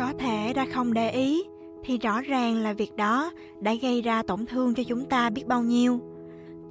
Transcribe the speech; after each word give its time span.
có 0.00 0.12
thể 0.18 0.52
đã 0.52 0.66
không 0.72 0.92
để 0.92 1.10
ý, 1.10 1.42
thì 1.84 1.98
rõ 1.98 2.20
ràng 2.20 2.56
là 2.56 2.72
việc 2.72 2.96
đó 2.96 3.30
đã 3.60 3.74
gây 3.74 4.02
ra 4.02 4.22
tổn 4.22 4.46
thương 4.46 4.74
cho 4.74 4.82
chúng 4.82 5.04
ta 5.04 5.30
biết 5.30 5.46
bao 5.46 5.62
nhiêu. 5.62 6.00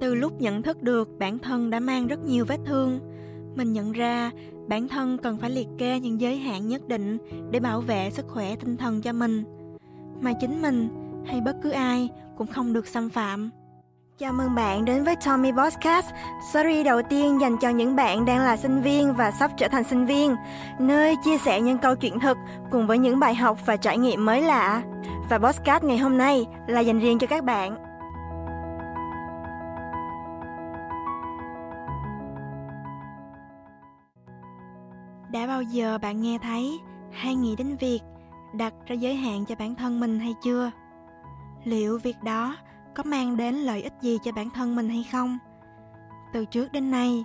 Từ 0.00 0.14
lúc 0.14 0.40
nhận 0.40 0.62
thức 0.62 0.82
được 0.82 1.18
bản 1.18 1.38
thân 1.38 1.70
đã 1.70 1.80
mang 1.80 2.06
rất 2.06 2.24
nhiều 2.24 2.44
vết 2.44 2.60
thương, 2.66 3.00
mình 3.54 3.72
nhận 3.72 3.92
ra 3.92 4.30
bản 4.68 4.88
thân 4.88 5.18
cần 5.18 5.38
phải 5.38 5.50
liệt 5.50 5.68
kê 5.78 6.00
những 6.00 6.20
giới 6.20 6.36
hạn 6.36 6.68
nhất 6.68 6.88
định 6.88 7.18
để 7.50 7.60
bảo 7.60 7.80
vệ 7.80 8.10
sức 8.10 8.28
khỏe 8.28 8.56
tinh 8.56 8.76
thần 8.76 9.02
cho 9.02 9.12
mình. 9.12 9.44
Mà 10.20 10.32
chính 10.40 10.62
mình 10.62 10.88
hay 11.26 11.40
bất 11.40 11.56
cứ 11.62 11.70
ai 11.70 12.08
cũng 12.36 12.46
không 12.46 12.72
được 12.72 12.86
xâm 12.86 13.08
phạm. 13.08 13.50
Chào 14.20 14.32
mừng 14.32 14.54
bạn 14.54 14.84
đến 14.84 15.04
với 15.04 15.16
Tommy 15.16 15.52
Podcast, 15.52 16.06
series 16.52 16.86
đầu 16.86 17.02
tiên 17.02 17.40
dành 17.40 17.56
cho 17.60 17.68
những 17.68 17.96
bạn 17.96 18.24
đang 18.24 18.38
là 18.38 18.56
sinh 18.56 18.82
viên 18.82 19.14
và 19.14 19.30
sắp 19.30 19.50
trở 19.56 19.68
thành 19.68 19.84
sinh 19.84 20.06
viên, 20.06 20.36
nơi 20.78 21.16
chia 21.24 21.38
sẻ 21.38 21.60
những 21.60 21.78
câu 21.78 21.96
chuyện 21.96 22.20
thực 22.20 22.36
cùng 22.70 22.86
với 22.86 22.98
những 22.98 23.20
bài 23.20 23.34
học 23.34 23.58
và 23.66 23.76
trải 23.76 23.98
nghiệm 23.98 24.24
mới 24.24 24.42
lạ. 24.42 24.82
Và 25.30 25.38
podcast 25.38 25.84
ngày 25.84 25.98
hôm 25.98 26.18
nay 26.18 26.46
là 26.66 26.80
dành 26.80 27.00
riêng 27.00 27.18
cho 27.18 27.26
các 27.26 27.44
bạn. 27.44 27.76
Đã 35.32 35.46
bao 35.46 35.62
giờ 35.62 35.98
bạn 35.98 36.22
nghe 36.22 36.38
thấy 36.42 36.80
hay 37.12 37.34
nghĩ 37.34 37.56
đến 37.56 37.76
việc 37.76 38.00
đặt 38.54 38.74
ra 38.86 38.94
giới 38.94 39.14
hạn 39.14 39.44
cho 39.46 39.54
bản 39.58 39.74
thân 39.74 40.00
mình 40.00 40.20
hay 40.20 40.34
chưa? 40.42 40.70
Liệu 41.64 41.98
việc 41.98 42.16
đó 42.22 42.56
có 42.94 43.02
mang 43.02 43.36
đến 43.36 43.54
lợi 43.54 43.82
ích 43.82 43.92
gì 44.02 44.18
cho 44.24 44.32
bản 44.32 44.50
thân 44.50 44.76
mình 44.76 44.88
hay 44.88 45.06
không? 45.12 45.38
Từ 46.32 46.44
trước 46.44 46.72
đến 46.72 46.90
nay, 46.90 47.24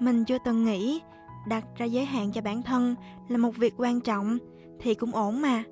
mình 0.00 0.24
chưa 0.24 0.38
từng 0.44 0.64
nghĩ 0.64 1.00
đặt 1.48 1.64
ra 1.76 1.86
giới 1.86 2.04
hạn 2.04 2.32
cho 2.32 2.40
bản 2.40 2.62
thân 2.62 2.94
là 3.28 3.38
một 3.38 3.56
việc 3.56 3.74
quan 3.76 4.00
trọng 4.00 4.38
thì 4.80 4.94
cũng 4.94 5.14
ổn 5.14 5.42
mà. 5.42 5.64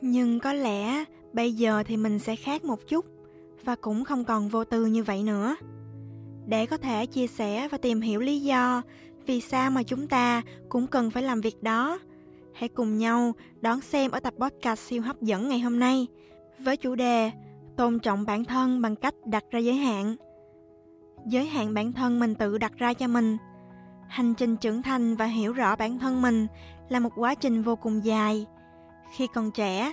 Nhưng 0.00 0.40
có 0.40 0.52
lẽ 0.52 1.04
bây 1.32 1.52
giờ 1.52 1.82
thì 1.86 1.96
mình 1.96 2.18
sẽ 2.18 2.36
khác 2.36 2.64
một 2.64 2.88
chút 2.88 3.04
và 3.64 3.76
cũng 3.76 4.04
không 4.04 4.24
còn 4.24 4.48
vô 4.48 4.64
tư 4.64 4.86
như 4.86 5.02
vậy 5.02 5.22
nữa. 5.22 5.56
Để 6.46 6.66
có 6.66 6.76
thể 6.76 7.06
chia 7.06 7.26
sẻ 7.26 7.68
và 7.68 7.78
tìm 7.78 8.00
hiểu 8.00 8.20
lý 8.20 8.40
do 8.40 8.82
vì 9.26 9.40
sao 9.40 9.70
mà 9.70 9.82
chúng 9.82 10.06
ta 10.06 10.42
cũng 10.68 10.86
cần 10.86 11.10
phải 11.10 11.22
làm 11.22 11.40
việc 11.40 11.62
đó, 11.62 11.98
hãy 12.54 12.68
cùng 12.68 12.98
nhau 12.98 13.32
đón 13.60 13.80
xem 13.80 14.10
ở 14.10 14.20
tập 14.20 14.34
podcast 14.38 14.80
siêu 14.80 15.02
hấp 15.02 15.22
dẫn 15.22 15.48
ngày 15.48 15.60
hôm 15.60 15.78
nay 15.78 16.06
với 16.58 16.76
chủ 16.76 16.94
đề 16.94 17.30
tôn 17.78 17.98
trọng 17.98 18.24
bản 18.24 18.44
thân 18.44 18.80
bằng 18.80 18.96
cách 18.96 19.14
đặt 19.24 19.44
ra 19.50 19.58
giới 19.58 19.74
hạn. 19.74 20.16
Giới 21.26 21.46
hạn 21.46 21.74
bản 21.74 21.92
thân 21.92 22.20
mình 22.20 22.34
tự 22.34 22.58
đặt 22.58 22.72
ra 22.76 22.94
cho 22.94 23.06
mình. 23.06 23.36
Hành 24.08 24.34
trình 24.34 24.56
trưởng 24.56 24.82
thành 24.82 25.16
và 25.16 25.24
hiểu 25.24 25.52
rõ 25.52 25.76
bản 25.76 25.98
thân 25.98 26.22
mình 26.22 26.46
là 26.88 27.00
một 27.00 27.12
quá 27.16 27.34
trình 27.34 27.62
vô 27.62 27.76
cùng 27.76 28.04
dài. 28.04 28.46
Khi 29.12 29.26
còn 29.34 29.50
trẻ, 29.50 29.92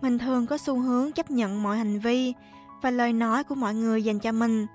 mình 0.00 0.18
thường 0.18 0.46
có 0.46 0.58
xu 0.58 0.78
hướng 0.78 1.12
chấp 1.12 1.30
nhận 1.30 1.62
mọi 1.62 1.76
hành 1.76 1.98
vi 1.98 2.32
và 2.82 2.90
lời 2.90 3.12
nói 3.12 3.44
của 3.44 3.54
mọi 3.54 3.74
người 3.74 4.04
dành 4.04 4.18
cho 4.18 4.32
mình. 4.32 4.66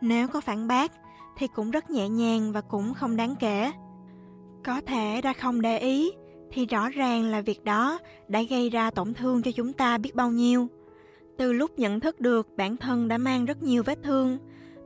Nếu 0.00 0.28
có 0.28 0.40
phản 0.40 0.68
bác, 0.68 0.92
thì 1.36 1.46
cũng 1.46 1.70
rất 1.70 1.90
nhẹ 1.90 2.08
nhàng 2.08 2.52
và 2.52 2.60
cũng 2.60 2.94
không 2.94 3.16
đáng 3.16 3.34
kể. 3.40 3.72
Có 4.64 4.80
thể 4.86 5.20
đã 5.20 5.32
không 5.32 5.60
để 5.60 5.78
ý, 5.78 6.10
thì 6.52 6.66
rõ 6.66 6.88
ràng 6.88 7.24
là 7.24 7.40
việc 7.40 7.64
đó 7.64 7.98
đã 8.28 8.42
gây 8.42 8.70
ra 8.70 8.90
tổn 8.90 9.14
thương 9.14 9.42
cho 9.42 9.50
chúng 9.52 9.72
ta 9.72 9.98
biết 9.98 10.14
bao 10.14 10.30
nhiêu 10.30 10.68
từ 11.38 11.52
lúc 11.52 11.78
nhận 11.78 12.00
thức 12.00 12.20
được 12.20 12.48
bản 12.56 12.76
thân 12.76 13.08
đã 13.08 13.18
mang 13.18 13.44
rất 13.44 13.62
nhiều 13.62 13.82
vết 13.82 13.98
thương, 14.02 14.38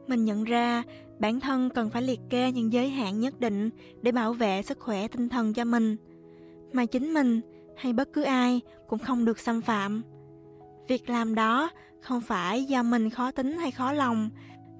mình 0.06 0.24
nhận 0.24 0.44
ra 0.44 0.82
bản 1.18 1.40
thân 1.40 1.70
cần 1.70 1.90
phải 1.90 2.02
liệt 2.02 2.20
kê 2.30 2.52
những 2.52 2.72
giới 2.72 2.88
hạn 2.88 3.20
nhất 3.20 3.40
định 3.40 3.70
để 4.02 4.12
bảo 4.12 4.32
vệ 4.32 4.62
sức 4.62 4.80
khỏe 4.80 5.08
tinh 5.08 5.28
thần 5.28 5.52
cho 5.54 5.64
mình. 5.64 5.96
Mà 6.72 6.86
chính 6.86 7.14
mình 7.14 7.40
hay 7.76 7.92
bất 7.92 8.12
cứ 8.12 8.22
ai 8.22 8.60
cũng 8.88 8.98
không 8.98 9.24
được 9.24 9.38
xâm 9.38 9.60
phạm. 9.60 10.02
Việc 10.88 11.10
làm 11.10 11.34
đó 11.34 11.70
không 12.00 12.20
phải 12.20 12.64
do 12.64 12.82
mình 12.82 13.10
khó 13.10 13.30
tính 13.30 13.52
hay 13.52 13.70
khó 13.70 13.92
lòng, 13.92 14.30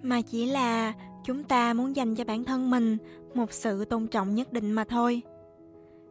mà 0.03 0.21
chỉ 0.21 0.47
là 0.47 0.93
chúng 1.25 1.45
ta 1.45 1.73
muốn 1.73 1.97
dành 1.97 2.15
cho 2.15 2.25
bản 2.25 2.45
thân 2.45 2.71
mình 2.71 2.97
một 3.35 3.53
sự 3.53 3.85
tôn 3.85 4.07
trọng 4.07 4.35
nhất 4.35 4.53
định 4.53 4.73
mà 4.73 4.85
thôi. 4.85 5.23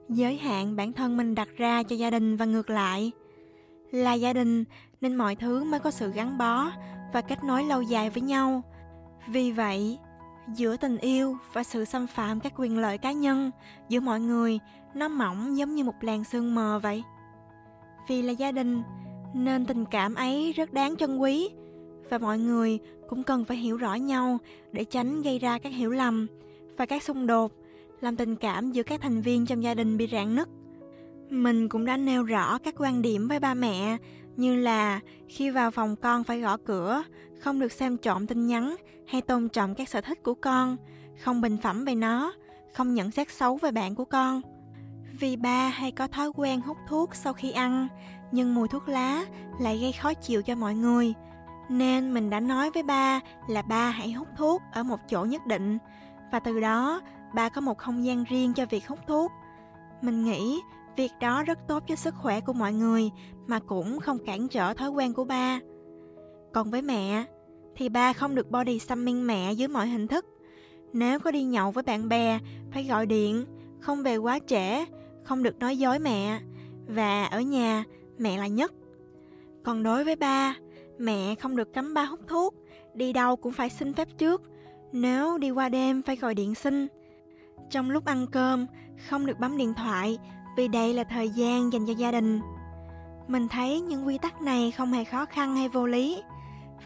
Giới 0.09 0.38
hạn 0.38 0.75
bản 0.75 0.94
thân 0.94 1.17
mình 1.17 1.35
đặt 1.35 1.50
ra 1.57 1.83
cho 1.83 1.95
gia 1.95 2.09
đình 2.09 2.35
và 2.35 2.45
ngược 2.45 2.69
lại 2.69 3.11
là 3.91 4.13
gia 4.13 4.33
đình 4.33 4.63
nên 5.01 5.16
mọi 5.16 5.35
thứ 5.35 5.63
mới 5.63 5.79
có 5.79 5.91
sự 5.91 6.12
gắn 6.12 6.38
bó 6.38 6.72
và 7.13 7.22
kết 7.22 7.44
nối 7.44 7.63
lâu 7.63 7.81
dài 7.81 8.09
với 8.09 8.22
nhau. 8.22 8.62
Vì 9.28 9.51
vậy, 9.51 9.97
giữa 10.56 10.78
tình 10.78 10.97
yêu 10.97 11.38
và 11.53 11.63
sự 11.63 11.85
xâm 11.85 12.07
phạm 12.07 12.39
các 12.39 12.53
quyền 12.56 12.78
lợi 12.78 12.97
cá 12.97 13.12
nhân 13.12 13.51
giữa 13.89 14.00
mọi 14.00 14.19
người, 14.19 14.59
nó 14.94 15.07
mỏng 15.07 15.57
giống 15.57 15.75
như 15.75 15.84
một 15.84 15.95
làn 16.01 16.23
sương 16.23 16.56
mờ 16.56 16.79
vậy. 16.84 17.03
Vì 18.07 18.22
là 18.22 18.31
gia 18.31 18.51
đình, 18.51 18.81
nên 19.34 19.66
tình 19.66 19.85
cảm 19.85 20.16
ấy 20.16 20.53
rất 20.53 20.73
đáng 20.73 20.95
trân 20.95 21.18
quý 21.18 21.50
và 22.09 22.18
mọi 22.18 22.39
người 22.39 22.79
cũng 23.09 23.23
cần 23.23 23.45
phải 23.45 23.57
hiểu 23.57 23.78
rõ 23.78 23.95
nhau 23.95 24.38
để 24.72 24.83
tránh 24.83 25.22
gây 25.22 25.39
ra 25.39 25.59
các 25.59 25.73
hiểu 25.73 25.91
lầm 25.91 26.28
và 26.78 26.85
các 26.85 27.03
xung 27.03 27.28
đột, 27.28 27.51
làm 28.01 28.16
tình 28.16 28.35
cảm 28.35 28.72
giữa 28.72 28.83
các 28.83 29.01
thành 29.01 29.22
viên 29.22 29.45
trong 29.45 29.63
gia 29.63 29.73
đình 29.73 29.97
bị 29.97 30.07
rạn 30.12 30.35
nứt. 30.35 30.50
Mình 31.29 31.69
cũng 31.69 31.85
đã 31.85 31.97
nêu 31.97 32.23
rõ 32.23 32.57
các 32.57 32.75
quan 32.78 33.01
điểm 33.01 33.28
với 33.28 33.39
ba 33.39 33.53
mẹ 33.53 33.97
như 34.36 34.56
là 34.56 35.00
khi 35.28 35.50
vào 35.50 35.72
phòng 35.72 35.96
con 35.96 36.24
phải 36.24 36.40
gõ 36.40 36.58
cửa, 36.58 37.03
không 37.40 37.59
được 37.59 37.72
xem 37.72 37.97
trộm 37.97 38.28
tin 38.28 38.47
nhắn 38.47 38.75
hay 39.08 39.22
tôn 39.22 39.50
trọng 39.50 39.75
các 39.75 39.90
sở 39.90 40.02
thích 40.02 40.24
của 40.24 40.34
con, 40.34 40.78
không 41.24 41.42
bình 41.42 41.58
phẩm 41.64 41.86
về 41.86 41.96
nó, 41.96 42.34
không 42.74 42.94
nhận 42.94 43.12
xét 43.12 43.31
xấu 43.31 43.58
về 43.58 43.72
bạn 43.72 43.96
của 43.96 44.06
con. 44.06 44.42
Vì 45.19 45.36
ba 45.36 45.68
hay 45.68 45.92
có 45.92 46.08
thói 46.08 46.31
quen 46.36 46.62
hút 46.62 46.78
thuốc 46.88 47.16
sau 47.16 47.34
khi 47.34 47.52
ăn, 47.52 47.88
nhưng 48.31 48.56
mùi 48.56 48.68
thuốc 48.68 48.90
lá 48.90 49.25
lại 49.59 49.78
gây 49.78 49.92
khó 49.92 50.14
chịu 50.14 50.42
cho 50.42 50.56
mọi 50.56 50.75
người. 50.75 51.13
Nên 51.69 52.13
mình 52.13 52.30
đã 52.30 52.40
nói 52.40 52.72
với 52.72 52.84
ba 52.84 53.19
là 53.48 53.62
ba 53.62 53.90
hãy 53.90 54.12
hút 54.12 54.28
thuốc 54.38 54.62
ở 54.74 54.84
một 54.84 55.00
chỗ 55.09 55.25
nhất 55.25 55.46
định, 55.46 55.78
và 56.31 56.40
từ 56.40 56.59
đó 56.59 57.02
ba 57.34 57.50
có 57.50 57.62
một 57.62 57.78
không 57.78 58.06
gian 58.06 58.24
riêng 58.24 58.53
cho 58.53 58.66
việc 58.66 58.88
hút 58.88 59.00
thuốc. 59.08 59.31
Mình 60.02 60.25
nghĩ 60.25 60.62
Việc 60.96 61.12
đó 61.22 61.44
rất 61.44 61.59
tốt 61.68 61.84
cho 61.88 61.96
sức 61.96 62.16
khỏe 62.16 62.41
của 62.41 62.53
mọi 62.53 62.74
người 62.74 63.12
mà 63.47 63.59
cũng 63.59 64.00
không 64.00 64.25
cản 64.25 64.47
trở 64.47 64.74
thói 64.74 64.90
quen 64.90 65.13
của 65.13 65.24
ba. 65.24 65.59
Còn 66.53 66.72
với 66.72 66.81
mẹ, 66.81 67.25
thì 67.75 67.90
ba 67.90 68.13
không 68.13 68.35
được 68.35 68.52
body 68.52 68.79
shaming 68.79 69.28
mẹ 69.28 69.53
dưới 69.53 69.68
mọi 69.68 69.88
hình 69.88 70.07
thức. 70.07 70.25
Nếu 70.94 71.19
có 71.19 71.31
đi 71.31 71.44
nhậu 71.44 71.72
với 71.72 71.84
bạn 71.84 72.09
bè, 72.09 72.40
phải 72.72 72.84
gọi 72.84 73.06
điện, 73.06 73.46
không 73.80 74.03
về 74.03 74.18
quá 74.18 74.40
trễ, 74.47 74.85
không 75.24 75.44
được 75.44 75.59
nói 75.59 75.78
dối 75.78 76.00
mẹ. 76.00 76.40
Và 76.88 77.25
ở 77.25 77.41
nhà, 77.41 77.84
mẹ 78.18 78.38
là 78.38 78.47
nhất. 78.47 78.74
Còn 79.63 79.84
đối 79.84 80.03
với 80.03 80.16
ba, 80.16 80.56
mẹ 80.97 81.35
không 81.35 81.56
được 81.56 81.74
cấm 81.74 81.94
ba 81.94 82.03
hút 82.03 82.19
thuốc, 82.28 82.56
đi 82.94 83.13
đâu 83.13 83.35
cũng 83.35 83.53
phải 83.53 83.69
xin 83.69 83.94
phép 83.94 84.07
trước. 84.18 84.41
Nếu 84.91 85.38
đi 85.38 85.51
qua 85.51 85.69
đêm 85.69 86.01
phải 86.01 86.16
gọi 86.16 86.35
điện 86.35 86.56
xin. 86.56 86.88
Trong 87.69 87.90
lúc 87.90 88.06
ăn 88.06 88.25
cơm, 88.31 88.66
không 89.09 89.25
được 89.25 89.40
bấm 89.40 89.57
điện 89.57 89.74
thoại 89.74 90.18
vì 90.56 90.67
đây 90.67 90.94
là 90.94 91.03
thời 91.03 91.29
gian 91.29 91.73
dành 91.73 91.85
cho 91.85 91.94
gia 91.94 92.12
đình. 92.12 92.41
Mình 93.28 93.47
thấy 93.47 93.81
những 93.81 94.07
quy 94.07 94.17
tắc 94.17 94.41
này 94.41 94.72
không 94.72 94.94
hề 94.94 95.03
khó 95.03 95.25
khăn 95.25 95.56
hay 95.56 95.69
vô 95.69 95.85
lý. 95.85 96.22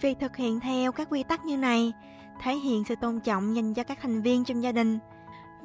Việc 0.01 0.17
thực 0.19 0.35
hiện 0.35 0.59
theo 0.59 0.91
các 0.91 1.07
quy 1.11 1.23
tắc 1.23 1.45
như 1.45 1.57
này 1.57 1.93
thể 2.41 2.55
hiện 2.55 2.83
sự 2.83 2.95
tôn 3.01 3.19
trọng 3.19 3.55
dành 3.55 3.73
cho 3.73 3.83
các 3.83 3.99
thành 4.01 4.21
viên 4.21 4.43
trong 4.43 4.63
gia 4.63 4.71
đình. 4.71 4.99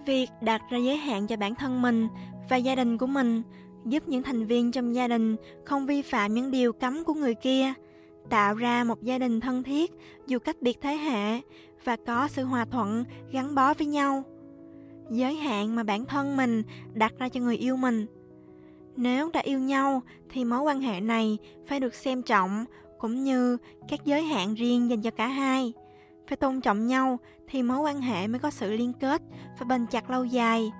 Việc 0.07 0.31
đặt 0.41 0.63
ra 0.71 0.79
giới 0.79 0.97
hạn 0.97 1.27
cho 1.27 1.37
bản 1.37 1.55
thân 1.55 1.83
mình 1.83 2.09
và 2.49 2.57
gia 2.57 2.75
đình 2.75 2.99
của 2.99 3.07
mình 3.07 3.43
giúp 3.85 4.09
những 4.09 4.23
thành 4.23 4.47
viên 4.47 4.73
trong 4.73 4.95
gia 4.95 5.09
đình 5.09 5.37
không 5.65 5.87
vi 5.87 6.03
phạm 6.03 6.35
những 6.35 6.51
điều 6.51 6.73
cấm 6.73 7.05
của 7.05 7.15
người 7.15 7.35
kia, 7.35 7.73
tạo 8.31 8.55
ra 8.55 8.85
một 8.85 9.03
gia 9.03 9.19
đình 9.19 9.41
thân 9.41 9.63
thiết 9.63 9.93
dù 10.27 10.39
cách 10.39 10.57
biệt 10.61 10.79
thế 10.81 10.95
hệ 10.95 11.41
và 11.85 11.97
có 12.07 12.29
sự 12.29 12.45
hòa 12.45 12.65
thuận 12.65 13.05
gắn 13.33 13.55
bó 13.55 13.75
với 13.75 13.87
nhau 13.87 14.25
giới 15.11 15.35
hạn 15.35 15.77
mà 15.77 15.83
bản 15.83 16.05
thân 16.05 16.37
mình 16.37 16.63
đặt 16.93 17.13
ra 17.19 17.29
cho 17.29 17.41
người 17.41 17.57
yêu 17.57 17.77
mình. 17.77 18.07
Nếu 18.97 19.31
đã 19.33 19.41
yêu 19.41 19.59
nhau, 19.59 20.03
thì 20.31 20.45
mối 20.45 20.61
quan 20.61 20.81
hệ 20.81 21.01
này 21.01 21.39
phải 21.67 21.81
được 21.81 21.95
xem 21.95 22.23
trọng 22.23 22.65
cũng 22.99 23.25
như 23.25 23.57
các 23.89 24.01
giới 24.05 24.23
hạn 24.23 24.55
riêng 24.55 24.91
dành 24.91 25.03
cho 25.03 25.11
cả 25.11 25.27
hai. 25.27 25.73
Phải 26.29 26.37
tôn 26.37 26.61
trọng 26.61 26.87
nhau 26.87 27.19
thì 27.49 27.63
mối 27.63 27.79
quan 27.79 28.01
hệ 28.01 28.27
mới 28.27 28.39
có 28.39 28.51
sự 28.51 28.71
liên 28.71 28.93
kết 28.93 29.23
và 29.59 29.67
bền 29.67 29.87
chặt 29.87 30.11
lâu 30.11 30.25
dài. 30.25 30.73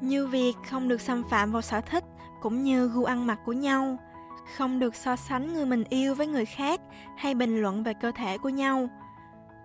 Như 0.00 0.26
việc 0.26 0.54
không 0.70 0.88
được 0.88 1.00
xâm 1.00 1.22
phạm 1.30 1.52
vào 1.52 1.62
sở 1.62 1.80
thích 1.80 2.04
cũng 2.42 2.62
như 2.62 2.88
gu 2.88 3.04
ăn 3.04 3.26
mặc 3.26 3.38
của 3.44 3.52
nhau, 3.52 3.98
không 4.56 4.78
được 4.78 4.94
so 4.94 5.16
sánh 5.16 5.52
người 5.52 5.66
mình 5.66 5.84
yêu 5.88 6.14
với 6.14 6.26
người 6.26 6.44
khác 6.44 6.80
hay 7.16 7.34
bình 7.34 7.62
luận 7.62 7.82
về 7.82 7.94
cơ 7.94 8.12
thể 8.12 8.38
của 8.38 8.48
nhau. 8.48 8.88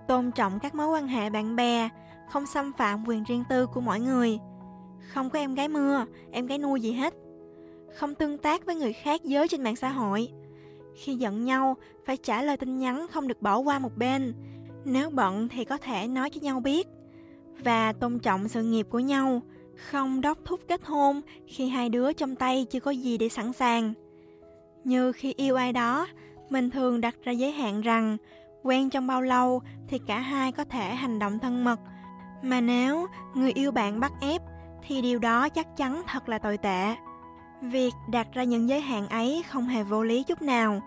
Tôn 0.07 0.31
trọng 0.31 0.59
các 0.59 0.75
mối 0.75 0.87
quan 0.87 1.07
hệ 1.07 1.29
bạn 1.29 1.55
bè 1.55 1.89
không 2.29 2.45
xâm 2.45 2.73
phạm 2.73 3.07
quyền 3.07 3.23
riêng 3.23 3.43
tư 3.49 3.65
của 3.65 3.81
mọi 3.81 3.99
người 3.99 4.39
không 5.13 5.29
có 5.29 5.39
em 5.39 5.55
gái 5.55 5.67
mưa 5.67 6.05
em 6.31 6.45
gái 6.45 6.57
nuôi 6.57 6.81
gì 6.81 6.91
hết 6.91 7.13
không 7.95 8.15
tương 8.15 8.37
tác 8.37 8.65
với 8.65 8.75
người 8.75 8.93
khác 8.93 9.23
giới 9.23 9.47
trên 9.47 9.63
mạng 9.63 9.75
xã 9.75 9.89
hội 9.89 10.29
khi 10.95 11.15
giận 11.15 11.45
nhau 11.45 11.77
phải 12.05 12.17
trả 12.17 12.41
lời 12.41 12.57
tin 12.57 12.77
nhắn 12.77 13.07
không 13.11 13.27
được 13.27 13.41
bỏ 13.41 13.57
qua 13.57 13.79
một 13.79 13.97
bên 13.97 14.33
nếu 14.85 15.09
bận 15.09 15.47
thì 15.47 15.65
có 15.65 15.77
thể 15.77 16.07
nói 16.07 16.29
cho 16.29 16.41
nhau 16.41 16.59
biết 16.59 16.87
và 17.63 17.93
tôn 17.93 18.19
trọng 18.19 18.47
sự 18.47 18.63
nghiệp 18.63 18.87
của 18.89 18.99
nhau 18.99 19.41
Không 19.77 20.21
đốc 20.21 20.37
thúc 20.45 20.59
kết 20.67 20.85
hôn 20.85 21.21
khi 21.47 21.69
hai 21.69 21.89
đứa 21.89 22.13
trong 22.13 22.35
tay 22.35 22.65
chưa 22.69 22.79
có 22.79 22.91
gì 22.91 23.17
để 23.17 23.29
sẵn 23.29 23.53
sàng. 23.53 23.93
Như 24.83 25.11
khi 25.11 25.33
yêu 25.37 25.55
ai 25.55 25.73
đó, 25.73 26.07
mình 26.49 26.69
thường 26.69 27.01
đặt 27.01 27.15
ra 27.23 27.31
giới 27.31 27.51
hạn 27.51 27.81
rằng 27.81 28.17
quen 28.63 28.89
trong 28.89 29.07
bao 29.07 29.21
lâu 29.21 29.61
thì 29.87 29.99
cả 30.07 30.19
hai 30.19 30.51
có 30.51 30.63
thể 30.63 30.95
hành 30.95 31.19
động 31.19 31.39
thân 31.39 31.63
mật. 31.63 31.79
Mà 32.41 32.61
nếu 32.61 33.07
người 33.33 33.51
yêu 33.51 33.71
bạn 33.71 33.99
bắt 33.99 34.11
ép 34.21 34.41
thì 34.87 35.01
điều 35.01 35.19
đó 35.19 35.49
chắc 35.49 35.77
chắn 35.77 36.01
thật 36.07 36.29
là 36.29 36.37
tồi 36.39 36.57
tệ. 36.57 36.95
Việc 37.61 37.93
đặt 38.09 38.27
ra 38.33 38.43
những 38.43 38.69
giới 38.69 38.81
hạn 38.81 39.07
ấy 39.07 39.43
không 39.49 39.65
hề 39.65 39.83
vô 39.83 40.03
lý 40.03 40.23
chút 40.23 40.41
nào. 40.41 40.81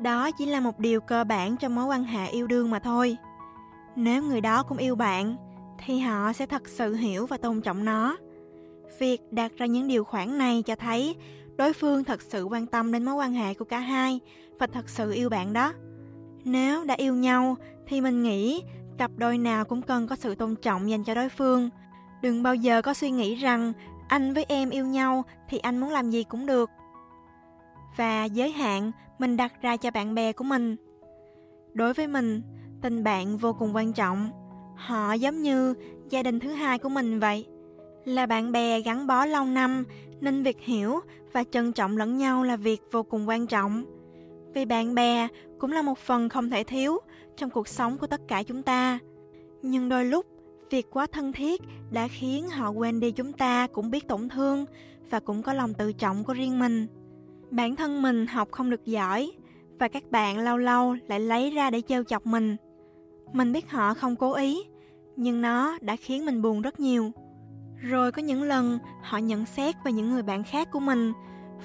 Đó 0.00 0.30
chỉ 0.30 0.46
là 0.46 0.60
một 0.60 0.78
điều 0.78 1.00
cơ 1.00 1.24
bản 1.24 1.56
trong 1.56 1.74
mối 1.74 1.84
quan 1.84 2.04
hệ 2.04 2.28
yêu 2.28 2.46
đương 2.46 2.70
mà 2.70 2.78
thôi. 2.78 3.16
Nếu 3.96 4.22
người 4.22 4.40
đó 4.40 4.62
cũng 4.62 4.78
yêu 4.78 4.96
bạn, 4.96 5.36
thì 5.86 5.98
họ 5.98 6.32
sẽ 6.32 6.46
thật 6.46 6.68
sự 6.68 6.94
hiểu 6.94 7.26
và 7.26 7.36
tôn 7.36 7.60
trọng 7.60 7.84
nó. 7.84 8.16
Việc 8.98 9.20
đặt 9.30 9.52
ra 9.56 9.66
những 9.66 9.88
điều 9.88 10.04
khoản 10.04 10.38
này 10.38 10.62
cho 10.62 10.76
thấy 10.76 11.16
đối 11.56 11.72
phương 11.72 12.04
thật 12.04 12.22
sự 12.22 12.44
quan 12.44 12.66
tâm 12.66 12.92
đến 12.92 13.04
mối 13.04 13.14
quan 13.14 13.32
hệ 13.32 13.54
của 13.54 13.64
cả 13.64 13.78
hai 13.78 14.20
và 14.58 14.66
thật 14.66 14.88
sự 14.88 15.12
yêu 15.12 15.28
bạn 15.28 15.52
đó. 15.52 15.72
Nếu 16.44 16.84
đã 16.84 16.94
yêu 16.94 17.14
nhau 17.14 17.56
thì 17.86 18.00
mình 18.00 18.22
nghĩ 18.22 18.62
cặp 18.98 19.10
đôi 19.16 19.38
nào 19.38 19.64
cũng 19.64 19.82
cần 19.82 20.06
có 20.06 20.16
sự 20.16 20.34
tôn 20.34 20.56
trọng 20.56 20.90
dành 20.90 21.04
cho 21.04 21.14
đối 21.14 21.28
phương. 21.28 21.70
Đừng 22.22 22.42
bao 22.42 22.54
giờ 22.54 22.82
có 22.82 22.94
suy 22.94 23.10
nghĩ 23.10 23.34
rằng 23.34 23.72
anh 24.08 24.34
với 24.34 24.44
em 24.48 24.70
yêu 24.70 24.86
nhau 24.86 25.24
thì 25.48 25.58
anh 25.58 25.78
muốn 25.78 25.90
làm 25.90 26.10
gì 26.10 26.24
cũng 26.24 26.46
được. 26.46 26.70
Và 27.96 28.24
giới 28.24 28.50
hạn 28.52 28.92
mình 29.18 29.36
đặt 29.36 29.52
ra 29.62 29.76
cho 29.76 29.90
bạn 29.90 30.14
bè 30.14 30.32
của 30.32 30.44
mình. 30.44 30.76
Đối 31.74 31.92
với 31.94 32.06
mình, 32.06 32.42
tình 32.82 33.04
bạn 33.04 33.36
vô 33.36 33.52
cùng 33.52 33.74
quan 33.74 33.92
trọng. 33.92 34.30
Họ 34.76 35.12
giống 35.12 35.42
như 35.42 35.74
gia 36.10 36.22
đình 36.22 36.40
thứ 36.40 36.52
hai 36.52 36.78
của 36.78 36.88
mình 36.88 37.20
vậy. 37.20 37.46
Là 38.04 38.26
bạn 38.26 38.52
bè 38.52 38.80
gắn 38.80 39.06
bó 39.06 39.24
lâu 39.24 39.44
năm 39.44 39.84
nên 40.20 40.42
việc 40.42 40.60
hiểu 40.60 41.00
và 41.32 41.44
trân 41.50 41.72
trọng 41.72 41.96
lẫn 41.96 42.16
nhau 42.16 42.42
là 42.42 42.56
việc 42.56 42.82
vô 42.92 43.02
cùng 43.02 43.28
quan 43.28 43.46
trọng. 43.46 43.84
Vì 44.54 44.64
bạn 44.64 44.94
bè 44.94 45.28
cũng 45.58 45.72
là 45.72 45.82
một 45.82 45.98
phần 45.98 46.28
không 46.28 46.50
thể 46.50 46.64
thiếu 46.64 46.98
trong 47.36 47.50
cuộc 47.50 47.68
sống 47.68 47.98
của 47.98 48.06
tất 48.06 48.20
cả 48.28 48.42
chúng 48.42 48.62
ta. 48.62 48.98
Nhưng 49.62 49.88
đôi 49.88 50.04
lúc, 50.04 50.26
việc 50.70 50.86
quá 50.90 51.06
thân 51.12 51.32
thiết 51.32 51.62
đã 51.90 52.08
khiến 52.08 52.48
họ 52.48 52.70
quên 52.70 53.00
đi 53.00 53.10
chúng 53.10 53.32
ta 53.32 53.66
cũng 53.66 53.90
biết 53.90 54.08
tổn 54.08 54.28
thương 54.28 54.64
và 55.10 55.20
cũng 55.20 55.42
có 55.42 55.52
lòng 55.52 55.74
tự 55.74 55.92
trọng 55.92 56.24
của 56.24 56.32
riêng 56.32 56.58
mình. 56.58 56.86
Bản 57.50 57.76
thân 57.76 58.02
mình 58.02 58.26
học 58.26 58.48
không 58.50 58.70
được 58.70 58.84
giỏi 58.84 59.32
và 59.78 59.88
các 59.88 60.10
bạn 60.10 60.38
lâu 60.38 60.58
lâu 60.58 60.96
lại 61.08 61.20
lấy 61.20 61.50
ra 61.50 61.70
để 61.70 61.82
trêu 61.88 62.04
chọc 62.04 62.26
mình. 62.26 62.56
Mình 63.32 63.52
biết 63.52 63.70
họ 63.70 63.94
không 63.94 64.16
cố 64.16 64.32
ý, 64.32 64.62
nhưng 65.16 65.40
nó 65.40 65.78
đã 65.80 65.96
khiến 65.96 66.26
mình 66.26 66.42
buồn 66.42 66.62
rất 66.62 66.80
nhiều. 66.80 67.10
Rồi 67.76 68.12
có 68.12 68.22
những 68.22 68.42
lần 68.42 68.78
họ 69.02 69.18
nhận 69.18 69.46
xét 69.46 69.74
về 69.84 69.92
những 69.92 70.10
người 70.10 70.22
bạn 70.22 70.44
khác 70.44 70.68
của 70.72 70.80
mình 70.80 71.12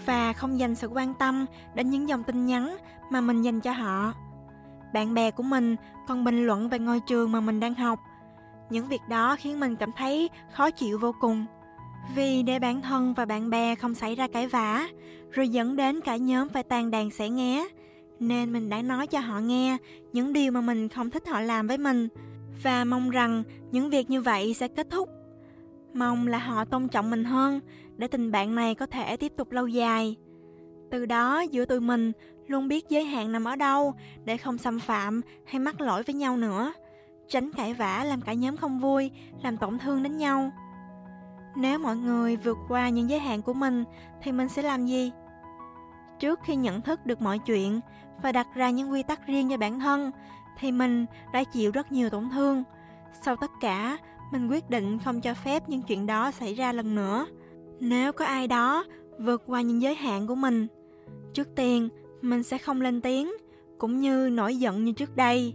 và 0.06 0.34
không 0.34 0.60
dành 0.60 0.76
sự 0.76 0.88
quan 0.88 1.14
tâm 1.14 1.46
đến 1.76 1.90
những 1.90 2.10
dòng 2.10 2.24
tin 2.24 2.46
nhắn 2.46 2.78
mà 3.10 3.22
mình 3.22 3.42
dành 3.42 3.62
cho 3.62 3.72
họ. 3.72 4.14
Bạn 4.94 5.14
bè 5.14 5.32
của 5.32 5.44
mình 5.44 5.76
còn 6.08 6.24
bình 6.24 6.46
luận 6.46 6.70
về 6.70 6.80
ngôi 6.80 7.00
trường 7.00 7.32
mà 7.32 7.40
mình 7.40 7.60
đang 7.60 7.74
học. 7.74 8.00
Những 8.70 8.88
việc 8.88 9.02
đó 9.10 9.36
khiến 9.40 9.60
mình 9.60 9.76
cảm 9.76 9.92
thấy 9.92 10.30
khó 10.54 10.72
chịu 10.72 11.00
vô 11.00 11.12
cùng. 11.20 11.46
Vì 12.16 12.44
để 12.44 12.60
bản 12.60 12.82
thân 12.82 13.14
và 13.14 13.26
bạn 13.26 13.50
bè 13.50 13.76
không 13.76 13.94
xảy 13.94 14.16
ra 14.16 14.28
cãi 14.28 14.48
vã, 14.48 14.88
rồi 15.32 15.50
dẫn 15.50 15.76
đến 15.76 16.02
cả 16.02 16.16
nhóm 16.16 16.50
phải 16.50 16.64
tàn 16.64 16.92
đàn 16.92 17.12
xẻ 17.12 17.30
nghé, 17.30 17.68
nên 18.20 18.54
mình 18.54 18.70
đã 18.70 18.82
nói 18.82 19.08
cho 19.08 19.20
họ 19.20 19.40
nghe 19.40 19.78
những 20.14 20.34
điều 20.34 20.52
mà 20.52 20.62
mình 20.62 20.90
không 20.90 21.10
thích 21.10 21.28
họ 21.28 21.40
làm 21.42 21.68
với 21.68 21.78
mình 21.78 22.08
và 22.64 22.84
mong 22.84 23.10
rằng 23.10 23.44
những 23.72 23.90
việc 23.90 24.10
như 24.10 24.22
vậy 24.22 24.54
sẽ 24.54 24.68
kết 24.68 24.88
thúc. 24.90 25.10
Mong 25.94 26.28
là 26.28 26.38
họ 26.38 26.66
tôn 26.66 26.88
trọng 26.88 27.10
mình 27.10 27.24
hơn 27.24 27.60
để 27.98 28.08
tình 28.08 28.32
bạn 28.32 28.56
này 28.56 28.76
có 28.76 28.86
thể 28.86 29.18
tiếp 29.18 29.34
tục 29.38 29.52
lâu 29.52 29.68
dài. 29.68 30.16
Từ 30.92 31.06
đó 31.06 31.42
giữa 31.42 31.66
tụi 31.66 31.80
mình 31.80 32.12
luôn 32.48 32.68
biết 32.68 32.86
giới 32.90 33.04
hạn 33.04 33.32
nằm 33.32 33.44
ở 33.44 33.56
đâu 33.56 33.94
để 34.26 34.38
không 34.38 34.58
xâm 34.58 34.80
phạm 34.80 35.22
hay 35.46 35.60
mắc 35.60 35.82
lỗi 35.82 36.04
với 36.04 36.16
nhau 36.16 36.38
nữa. 36.38 36.74
Tránh 37.28 37.52
cãi 37.52 37.74
vã 37.74 38.04
làm 38.04 38.22
cả 38.22 38.34
nhóm 38.34 38.58
không 38.58 38.80
vui, 38.80 39.12
làm 39.44 39.58
tổn 39.58 39.80
thương 39.80 40.04
đến 40.04 40.18
nhau. 40.18 40.52
Nếu 41.56 41.80
mọi 41.80 41.98
người 41.98 42.36
vượt 42.36 42.58
qua 42.68 42.90
những 42.90 43.10
giới 43.10 43.20
hạn 43.20 43.42
của 43.42 43.54
mình 43.54 43.84
thì 44.24 44.32
mình 44.32 44.50
sẽ 44.50 44.62
làm 44.62 44.86
gì? 44.86 45.12
Trước 46.20 46.40
khi 46.44 46.56
nhận 46.56 46.82
thức 46.82 47.06
được 47.06 47.22
mọi 47.22 47.40
chuyện 47.40 47.80
và 48.22 48.32
đặt 48.32 48.48
ra 48.56 48.70
những 48.70 48.92
quy 48.92 49.04
tắc 49.04 49.28
riêng 49.28 49.50
cho 49.50 49.58
bản 49.58 49.80
thân 49.80 50.12
thì 50.58 50.72
mình 50.72 51.06
đã 51.34 51.44
chịu 51.44 51.72
rất 51.72 51.92
nhiều 51.92 52.10
tổn 52.10 52.30
thương. 52.30 52.64
Sau 53.22 53.36
tất 53.36 53.52
cả, 53.62 53.98
mình 54.32 54.48
quyết 54.48 54.70
định 54.70 55.00
không 55.00 55.22
cho 55.22 55.34
phép 55.34 55.70
những 55.70 55.82
chuyện 55.82 56.06
đó 56.06 56.32
xảy 56.32 56.54
ra 56.54 56.72
lần 56.72 56.96
nữa. 56.96 57.28
Nếu 57.80 58.12
có 58.12 58.26
ai 58.26 58.48
đó 58.48 58.84
vượt 59.20 59.44
qua 59.46 59.62
những 59.62 59.82
giới 59.82 59.96
hạn 59.96 60.28
của 60.28 60.36
mình, 60.36 60.68
trước 61.34 61.56
tiên 61.56 61.90
mình 62.22 62.44
sẽ 62.44 62.58
không 62.58 62.82
lên 62.82 63.02
tiếng 63.02 63.32
cũng 63.78 64.02
như 64.02 64.30
nổi 64.30 64.56
giận 64.56 64.84
như 64.84 64.92
trước 64.92 65.16
đây. 65.16 65.54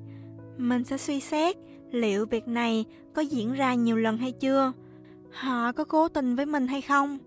Mình 0.57 0.85
sẽ 0.85 0.97
suy 0.97 1.21
xét 1.21 1.57
liệu 1.91 2.27
việc 2.27 2.49
này 2.49 2.85
có 3.15 3.23
diễn 3.23 3.53
ra 3.53 3.75
nhiều 3.75 3.97
lần 3.97 4.19
hay 4.19 4.33
chưa, 4.33 4.73
họ 5.31 5.73
có 5.73 5.85
cố 5.85 6.09
tình 6.09 6.37
với 6.37 6.47
mình 6.47 6.67
hay 6.67 6.81
không. 6.81 7.19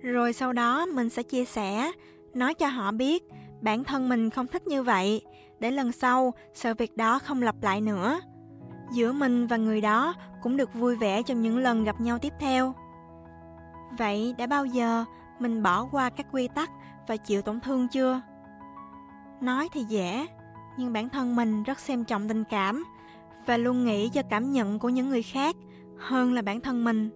Rồi 0.00 0.32
sau 0.32 0.52
đó 0.52 0.86
mình 0.86 1.08
sẽ 1.08 1.22
chia 1.22 1.44
sẻ, 1.44 1.92
nói 2.34 2.54
cho 2.54 2.66
họ 2.66 2.92
biết 2.92 3.24
bản 3.60 3.84
thân 3.84 4.08
mình 4.08 4.30
không 4.30 4.46
thích 4.46 4.66
như 4.66 4.82
vậy, 4.82 5.22
để 5.60 5.70
lần 5.70 5.92
sau 5.92 6.34
sự 6.54 6.74
việc 6.74 6.96
đó 6.96 7.18
không 7.18 7.42
lặp 7.42 7.62
lại 7.62 7.80
nữa. 7.80 8.20
Giữa 8.92 9.12
mình 9.12 9.46
và 9.46 9.56
người 9.56 9.80
đó 9.80 10.14
cũng 10.42 10.56
được 10.56 10.74
vui 10.74 10.96
vẻ 10.96 11.22
trong 11.22 11.42
những 11.42 11.58
lần 11.58 11.84
gặp 11.84 12.00
nhau 12.00 12.18
tiếp 12.18 12.32
theo. 12.40 12.74
Vậy 13.98 14.34
đã 14.38 14.46
bao 14.46 14.66
giờ 14.66 15.04
mình 15.38 15.62
bỏ 15.62 15.88
qua 15.92 16.10
các 16.10 16.26
quy 16.32 16.48
tắc 16.48 16.70
và 17.06 17.16
chịu 17.16 17.42
tổn 17.42 17.60
thương 17.60 17.88
chưa? 17.88 18.20
Nói 19.40 19.68
thì 19.72 19.84
dễ, 19.84 20.26
nhưng 20.78 20.92
bản 20.92 21.08
thân 21.08 21.36
mình 21.36 21.62
rất 21.62 21.80
xem 21.80 22.04
trọng 22.04 22.28
tình 22.28 22.44
cảm 22.44 22.84
và 23.46 23.56
luôn 23.56 23.84
nghĩ 23.84 24.08
cho 24.08 24.22
cảm 24.30 24.52
nhận 24.52 24.78
của 24.78 24.88
những 24.88 25.08
người 25.08 25.22
khác 25.22 25.56
hơn 25.98 26.32
là 26.32 26.42
bản 26.42 26.60
thân 26.60 26.84
mình. 26.84 27.10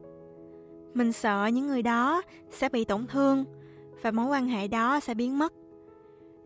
Mình 0.94 1.12
sợ 1.12 1.46
những 1.46 1.66
người 1.66 1.82
đó 1.82 2.22
sẽ 2.50 2.68
bị 2.68 2.84
tổn 2.84 3.06
thương 3.06 3.44
và 4.02 4.10
mối 4.10 4.26
quan 4.26 4.48
hệ 4.48 4.68
đó 4.68 5.00
sẽ 5.00 5.14
biến 5.14 5.38
mất. 5.38 5.52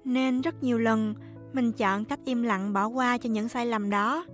Nên 0.05 0.41
rất 0.41 0.63
nhiều 0.63 0.79
lần 0.79 1.15
mình 1.53 1.73
chọn 1.73 2.05
cách 2.05 2.21
im 2.25 2.43
lặng 2.43 2.73
bỏ 2.73 2.87
qua 2.87 3.19
cho 3.19 3.31
những 3.31 3.49
sai 3.49 3.67
lầm 3.67 3.91
đó. 3.91 4.25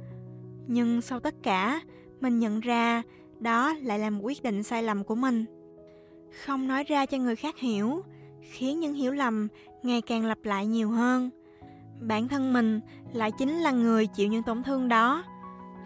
Nhưng 0.70 1.00
sau 1.00 1.20
tất 1.20 1.35
cả, 1.43 1.81
mình 2.20 2.38
nhận 2.38 2.61
ra 2.61 3.03
đó 3.41 3.75
lại 3.82 3.99
là 3.99 4.11
một 4.11 4.20
quyết 4.23 4.43
định 4.43 4.62
sai 4.62 4.82
lầm 4.82 5.05
của 5.05 5.15
mình. 5.15 5.44
Không 6.44 6.69
nói 6.69 6.85
ra 6.85 7.06
cho 7.06 7.19
người 7.19 7.37
khác 7.37 7.59
hiểu, 7.59 8.03
khiến 8.43 8.81
những 8.81 8.94
hiểu 8.94 9.12
lầm 9.12 9.49
ngày 9.82 10.00
càng 10.00 10.25
lặp 10.25 10.38
lại 10.44 10.67
nhiều 10.67 10.91
hơn. 10.91 11.31
Bản 12.01 12.29
thân 12.29 12.53
mình 12.53 12.81
lại 13.13 13.31
chính 13.39 13.58
là 13.58 13.70
người 13.70 14.06
chịu 14.06 14.29
những 14.29 14.43
tổn 14.43 14.63
thương 14.63 14.89
đó. 14.89 15.25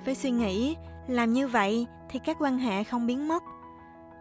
Với 0.05 0.15
suy 0.15 0.31
nghĩ, 0.31 0.77
làm 1.09 1.33
như 1.33 1.49
vậy 1.49 1.87
thì 2.11 2.19
các 2.25 2.37
quan 2.41 2.59
hệ 2.59 2.85
không 2.85 3.07
biến 3.07 3.29
mất. 3.29 3.43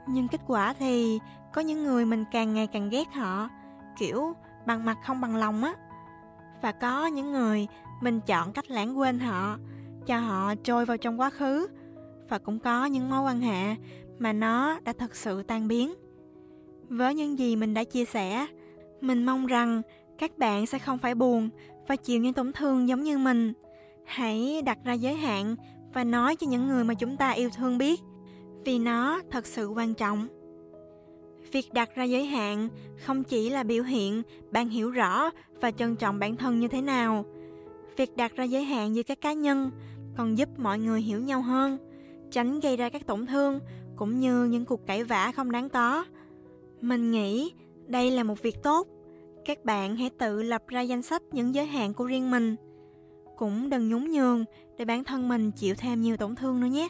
Nhưng 0.08 0.28
kết 0.28 0.42
quả 0.48 0.74
thì 0.74 1.20
có 1.54 1.62
những 1.62 1.84
người 1.84 2.06
mình 2.06 2.26
càng 2.32 2.54
ngày 2.54 2.68
càng 2.68 2.90
ghét 2.90 3.14
họ, 3.14 3.50
kiểu 3.98 4.34
bằng 4.66 4.86
mặt 4.86 4.98
không 5.06 5.22
bằng 5.22 5.36
lòng 5.36 5.64
á. 5.64 5.74
Và 6.62 6.72
có 6.72 7.06
những 7.06 7.32
người 7.32 7.68
mình 8.02 8.22
chọn 8.22 8.54
cách 8.54 8.72
lãng 8.72 9.00
quên 9.00 9.20
họ, 9.20 9.58
cho 10.06 10.18
họ 10.20 10.56
trôi 10.56 10.86
vào 10.86 10.98
trong 10.98 11.20
quá 11.20 11.30
khứ. 11.30 11.68
Và 12.30 12.38
cũng 12.38 12.60
có 12.60 12.86
những 12.86 13.10
mối 13.10 13.22
quan 13.22 13.42
hệ 13.42 13.76
mà 14.20 14.34
nó 14.34 14.80
đã 14.84 14.94
thật 14.94 15.16
sự 15.16 15.44
tan 15.44 15.68
biến. 15.68 15.94
Với 16.90 17.16
những 17.16 17.40
gì 17.40 17.56
mình 17.56 17.74
đã 17.74 17.84
chia 17.84 18.06
sẻ, 18.06 18.48
mình 19.02 19.26
mong 19.26 19.46
rằng 19.46 19.82
các 20.18 20.38
bạn 20.38 20.66
sẽ 20.66 20.80
không 20.80 20.98
phải 20.98 21.16
buồn 21.16 21.50
và 21.88 21.96
chịu 21.96 22.22
những 22.22 22.34
tổn 22.34 22.54
thương 22.54 22.88
giống 22.88 23.04
như 23.04 23.18
mình. 23.18 23.54
Hãy 24.06 24.62
đặt 24.62 24.78
ra 24.84 24.94
giới 24.94 25.14
hạn 25.14 25.56
và 25.94 26.04
nói 26.04 26.36
cho 26.36 26.48
những 26.48 26.68
người 26.68 26.84
mà 26.84 26.94
chúng 26.94 27.18
ta 27.18 27.30
yêu 27.30 27.50
thương 27.58 27.78
biết, 27.78 28.02
vì 28.66 28.80
nó 28.80 29.22
thật 29.32 29.46
sự 29.46 29.68
quan 29.68 29.94
trọng. 29.94 30.28
Việc 31.52 31.74
đặt 31.74 31.96
ra 31.96 32.04
giới 32.04 32.26
hạn 32.26 32.70
không 33.06 33.24
chỉ 33.24 33.50
là 33.50 33.64
biểu 33.64 33.84
hiện 33.84 34.22
bạn 34.52 34.70
hiểu 34.70 34.92
rõ 34.92 35.30
và 35.62 35.72
trân 35.72 35.96
trọng 35.96 36.20
bản 36.20 36.36
thân 36.36 36.60
như 36.60 36.68
thế 36.68 36.82
nào. 36.82 37.26
Việc 37.98 38.18
đặt 38.18 38.36
ra 38.36 38.44
giới 38.44 38.64
hạn 38.64 38.96
giữa 38.96 39.04
các 39.04 39.22
cá 39.22 39.34
nhân 39.34 39.72
còn 40.18 40.38
giúp 40.38 40.50
mọi 40.58 40.80
người 40.80 41.02
hiểu 41.02 41.20
nhau 41.20 41.42
hơn, 41.42 41.78
tránh 42.32 42.60
gây 42.60 42.78
ra 42.78 42.90
các 42.90 43.08
tổn 43.08 43.26
thương 43.26 43.60
cũng 43.96 44.20
như 44.20 44.44
những 44.46 44.66
cuộc 44.66 44.88
cãi 44.88 45.04
vã 45.04 45.32
không 45.36 45.52
đáng 45.52 45.70
có. 45.70 46.06
Mình 46.82 47.12
nghĩ 47.12 47.52
đây 47.88 48.12
là 48.12 48.24
một 48.24 48.42
việc 48.42 48.64
tốt. 48.64 48.88
Các 49.46 49.66
bạn 49.66 49.96
hãy 49.96 50.10
tự 50.10 50.44
lập 50.44 50.64
ra 50.68 50.82
danh 50.82 51.02
sách 51.02 51.22
những 51.32 51.56
giới 51.56 51.66
hạn 51.66 51.94
của 51.94 52.06
riêng 52.06 52.32
mình. 52.32 52.56
Cũng 53.38 53.70
đừng 53.70 53.90
nhún 53.90 54.12
nhường 54.12 54.46
để 54.78 54.86
bản 54.86 55.04
thân 55.04 55.30
mình 55.30 55.52
chịu 55.52 55.76
thêm 55.78 56.02
nhiều 56.02 56.18
tổn 56.18 56.36
thương 56.36 56.60
nữa 56.60 56.68
nhé. 56.68 56.90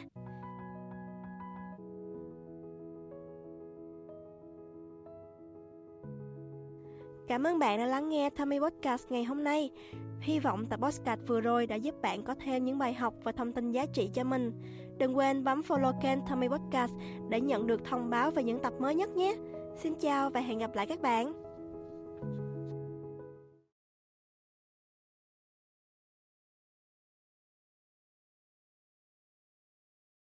Cảm 7.32 7.46
ơn 7.46 7.58
bạn 7.58 7.78
đã 7.78 7.86
lắng 7.86 8.08
nghe 8.08 8.30
Tommy 8.30 8.58
Podcast 8.58 9.10
ngày 9.10 9.24
hôm 9.24 9.44
nay. 9.44 9.70
Hy 10.20 10.38
vọng 10.38 10.66
tập 10.66 10.80
podcast 10.82 11.20
vừa 11.26 11.40
rồi 11.40 11.66
đã 11.66 11.76
giúp 11.76 11.94
bạn 12.02 12.22
có 12.22 12.34
thêm 12.44 12.64
những 12.64 12.78
bài 12.78 12.94
học 12.94 13.14
và 13.22 13.32
thông 13.32 13.52
tin 13.52 13.72
giá 13.72 13.86
trị 13.86 14.10
cho 14.14 14.24
mình. 14.24 14.52
Đừng 14.98 15.16
quên 15.16 15.44
bấm 15.44 15.60
follow 15.68 15.92
kênh 16.02 16.18
Tommy 16.30 16.48
Podcast 16.48 16.92
để 17.28 17.40
nhận 17.40 17.66
được 17.66 17.84
thông 17.84 18.10
báo 18.10 18.30
về 18.30 18.42
những 18.42 18.58
tập 18.58 18.72
mới 18.78 18.94
nhất 18.94 19.16
nhé. 19.16 19.34
Xin 19.76 19.94
chào 19.94 20.30
và 20.30 20.40
hẹn 20.40 20.58
gặp 20.58 20.74
lại 20.74 20.86
các 20.86 21.02
bạn. 21.02 21.41